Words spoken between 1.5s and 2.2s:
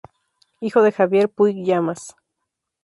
Llamas.